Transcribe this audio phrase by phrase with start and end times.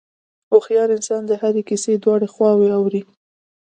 [0.49, 3.01] هوښیار انسان د هرې کیسې دواړه خواوې اوري.